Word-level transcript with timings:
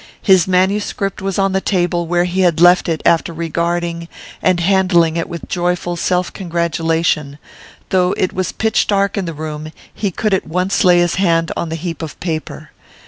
His 0.23 0.47
manuscript 0.47 1.21
was 1.21 1.37
on 1.37 1.51
the 1.51 1.61
table, 1.61 2.07
where 2.07 2.23
he 2.23 2.41
had 2.41 2.59
left 2.59 2.89
it 2.89 3.03
after 3.05 3.31
regarding 3.31 4.07
and 4.41 4.59
handling 4.59 5.15
it 5.15 5.29
with 5.29 5.47
joyful 5.47 5.95
self 5.95 6.33
congratulation; 6.33 7.37
though 7.89 8.13
it 8.17 8.33
was 8.33 8.51
pitch 8.51 8.87
dark 8.87 9.15
in 9.15 9.25
the 9.25 9.35
room, 9.35 9.71
he 9.93 10.09
could 10.09 10.33
at 10.33 10.47
once 10.47 10.83
lay 10.83 10.97
his 10.97 11.17
hand 11.21 11.51
on 11.55 11.69
the 11.69 11.75
heap 11.75 12.01
of 12.01 12.19
paper. 12.19 12.71